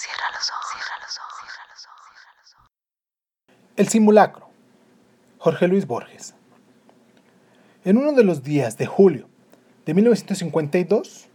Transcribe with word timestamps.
Cierra 0.00 0.30
los 0.32 0.50
ojos, 0.50 0.66
cierra 0.72 0.96
los 1.02 1.18
ojos, 1.18 1.40
cierra 1.42 2.40
los 2.40 2.54
ojos. 2.54 2.68
El 3.76 3.88
simulacro. 3.88 4.48
Jorge 5.36 5.68
Luis 5.68 5.86
Borges. 5.86 6.34
En 7.84 7.98
uno 7.98 8.12
de 8.12 8.24
los 8.24 8.42
días 8.42 8.78
de 8.78 8.86
julio 8.86 9.28
de 9.84 9.92
1952, 9.92 11.28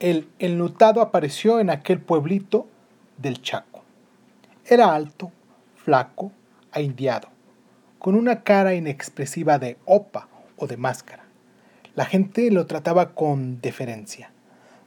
el 0.00 0.28
enlutado 0.38 1.00
apareció 1.00 1.60
en 1.60 1.70
aquel 1.70 1.98
pueblito 1.98 2.68
del 3.16 3.40
Chaco. 3.40 3.84
Era 4.66 4.94
alto, 4.94 5.32
flaco, 5.82 6.30
aindiado, 6.72 7.30
con 7.98 8.14
una 8.16 8.42
cara 8.42 8.74
inexpresiva 8.74 9.58
de 9.58 9.78
opa 9.86 10.28
o 10.58 10.66
de 10.66 10.76
máscara. 10.76 11.24
La 11.94 12.04
gente 12.04 12.50
lo 12.50 12.66
trataba 12.66 13.14
con 13.14 13.62
deferencia, 13.62 14.30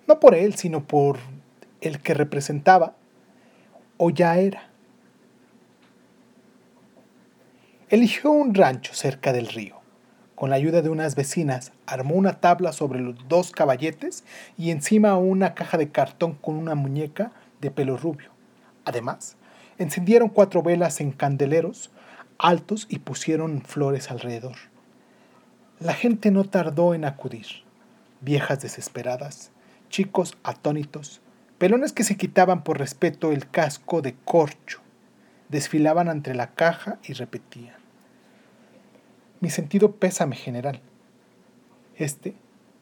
no 0.07 0.20
por 0.20 0.36
él, 0.36 0.54
sino 0.54 0.84
por 0.86 1.18
el 1.81 2.00
que 2.00 2.13
representaba 2.13 2.93
o 3.97 4.09
ya 4.09 4.37
era. 4.37 4.69
Eligió 7.89 8.31
un 8.31 8.53
rancho 8.53 8.93
cerca 8.93 9.34
del 9.34 9.47
río. 9.47 9.81
Con 10.35 10.49
la 10.49 10.55
ayuda 10.55 10.81
de 10.81 10.89
unas 10.89 11.15
vecinas, 11.15 11.71
armó 11.85 12.15
una 12.15 12.39
tabla 12.39 12.73
sobre 12.73 12.99
los 12.99 13.27
dos 13.27 13.51
caballetes 13.51 14.23
y 14.57 14.71
encima 14.71 15.15
una 15.17 15.53
caja 15.53 15.77
de 15.77 15.89
cartón 15.89 16.34
con 16.34 16.55
una 16.55 16.75
muñeca 16.75 17.31
de 17.61 17.71
pelo 17.71 17.98
rubio. 17.98 18.31
Además, 18.84 19.37
encendieron 19.77 20.29
cuatro 20.29 20.63
velas 20.63 21.01
en 21.01 21.12
candeleros 21.12 21.91
altos 22.37 22.87
y 22.89 22.99
pusieron 22.99 23.62
flores 23.62 24.12
alrededor. 24.12 24.55
La 25.79 25.93
gente 25.93 26.31
no 26.31 26.43
tardó 26.43 26.93
en 26.93 27.05
acudir. 27.05 27.48
Viejas 28.21 28.62
desesperadas, 28.62 29.51
chicos 29.89 30.37
atónitos, 30.43 31.21
pelones 31.63 31.94
que 31.94 32.03
se 32.03 32.17
quitaban 32.17 32.66
por 32.66 32.77
respeto 32.77 33.31
el 33.31 33.49
casco 33.49 34.02
de 34.02 34.16
corcho, 34.26 34.81
desfilaban 35.48 36.09
ante 36.09 36.34
la 36.34 36.48
caja 36.48 36.99
y 37.05 37.13
repetían. 37.13 37.77
Mi 39.40 39.49
sentido 39.49 39.93
pésame 39.93 40.35
general. 40.35 40.82
Este, 41.96 42.34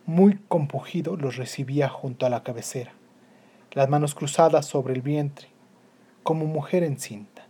muy 0.07 0.39
compugido, 0.47 1.15
los 1.15 1.35
recibía 1.35 1.89
junto 1.89 2.25
a 2.25 2.31
la 2.31 2.41
cabecera, 2.41 2.91
las 3.73 3.87
manos 3.87 4.15
cruzadas 4.15 4.65
sobre 4.65 4.95
el 4.95 5.03
vientre, 5.03 5.49
como 6.23 6.45
mujer 6.45 6.81
encinta. 6.81 7.43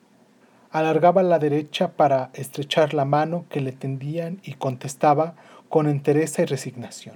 Alargaba 0.70 1.24
la 1.24 1.40
derecha 1.40 1.94
para 1.94 2.32
estrechar 2.34 2.94
la 2.94 3.06
mano 3.06 3.46
que 3.50 3.62
le 3.62 3.72
tendían 3.72 4.42
y 4.44 4.56
contestaba 4.56 5.36
con 5.70 5.88
entereza 5.88 6.42
y 6.42 6.46
resignación. 6.48 7.16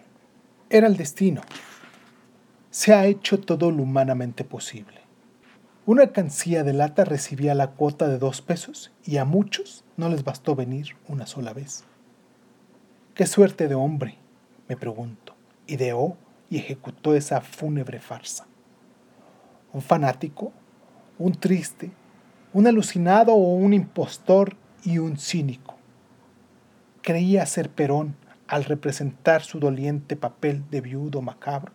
Era 0.70 0.88
el 0.88 0.95
destino. 0.95 1.42
Se 2.76 2.94
ha 2.94 3.06
hecho 3.06 3.40
todo 3.40 3.72
lo 3.72 3.84
humanamente 3.84 4.44
posible. 4.44 5.00
Una 5.86 6.08
cancilla 6.08 6.66
de 6.66 6.73
lata 6.73 7.06
recibía 7.06 7.56
la 7.56 7.72
cuota 7.72 8.09
de 8.09 8.17
dos 8.17 8.42
pesos 8.42 8.92
y 9.06 9.16
a 9.16 9.23
muchos 9.23 9.86
no 9.95 10.09
les 10.09 10.26
bastó 10.26 10.58
venir 10.58 10.98
una 11.08 11.26
sola 11.26 11.54
vez. 11.54 11.86
¿Qué 13.14 13.28
suerte 13.28 13.70
de 13.70 13.76
hombre? 13.76 14.17
me 14.67 14.76
pregunto. 14.76 15.36
Ideó 15.67 16.17
y 16.50 16.58
ejecutó 16.58 17.16
esa 17.16 17.40
fúnebre 17.40 18.02
farsa. 18.02 18.45
Un 19.72 19.82
fanático, 19.82 20.52
un 21.17 21.32
triste, 21.32 21.92
un 22.52 22.67
alucinado 22.67 23.36
o 23.36 23.56
un 23.56 23.73
impostor 23.73 24.58
y 24.84 24.98
un 24.98 25.17
cínico. 25.17 25.78
Creía 27.02 27.45
ser 27.45 27.70
Perón 27.70 28.17
al 28.48 28.66
representar 28.66 29.44
su 29.44 29.62
doliente 29.62 30.17
papel 30.17 30.70
de 30.70 30.82
viudo 30.82 31.22
macabro. 31.22 31.72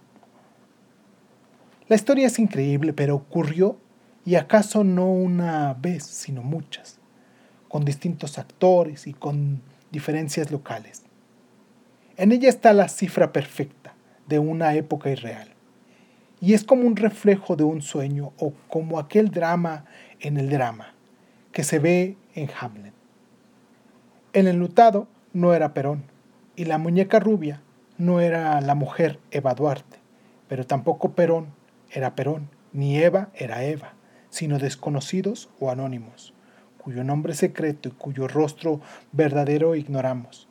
La 1.91 1.97
historia 1.97 2.29
es 2.29 2.39
increíble, 2.39 2.93
pero 2.93 3.17
ocurrió, 3.17 3.77
y 4.25 4.37
acaso 4.37 4.85
no 4.85 5.11
una 5.11 5.75
vez, 5.75 6.05
sino 6.05 6.41
muchas, 6.41 7.01
con 7.69 7.85
distintos 7.85 8.39
actores 8.39 9.09
y 9.09 9.13
con 9.13 9.61
diferencias 9.91 10.53
locales. 10.53 11.03
En 12.17 12.31
ella 12.31 12.49
está 12.49 12.73
la 12.75 12.89
cifra 12.89 13.33
perfecta 13.33 13.93
de 14.29 14.39
una 14.39 14.77
época 14.77 15.11
irreal. 15.11 15.49
Y 16.41 16.55
es 16.55 16.63
como 16.63 16.87
un 16.87 16.95
reflejo 16.95 17.57
de 17.57 17.65
un 17.65 17.83
sueño 17.83 18.35
o 18.39 18.53
como 18.69 19.01
aquel 19.01 19.33
drama 19.33 19.85
en 20.21 20.37
el 20.37 20.49
drama 20.49 20.95
que 21.51 21.65
se 21.65 21.81
ve 21.81 22.17
en 22.37 22.51
Hamlet. 22.61 22.95
El 24.33 24.47
enlutado 24.47 25.09
no 25.33 25.55
era 25.55 25.75
Perón 25.75 26.05
y 26.55 26.67
la 26.67 26.79
muñeca 26.79 27.19
rubia 27.19 27.63
no 27.99 28.21
era 28.21 28.61
la 28.61 28.77
mujer 28.77 29.19
Eva 29.33 29.55
Duarte, 29.55 29.99
pero 30.47 30.65
tampoco 30.65 31.15
Perón 31.17 31.59
era 31.93 32.15
Perón, 32.15 32.51
ni 32.73 32.99
Eva 32.99 33.31
era 33.35 33.65
Eva, 33.65 33.95
sino 34.29 34.59
desconocidos 34.59 35.51
o 35.59 35.71
anónimos, 35.71 36.35
cuyo 36.79 37.05
nombre 37.05 37.35
secreto 37.35 37.89
y 37.89 37.93
cuyo 37.93 38.29
rostro 38.29 38.81
verdadero 39.13 39.75
ignoramos, 39.75 40.49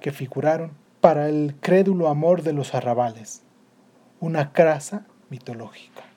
que 0.00 0.12
figuraron 0.12 0.72
para 1.00 1.28
el 1.28 1.54
crédulo 1.60 2.08
amor 2.08 2.42
de 2.42 2.52
los 2.52 2.74
arrabales, 2.74 3.42
una 4.20 4.52
crasa 4.52 5.06
mitológica. 5.30 6.09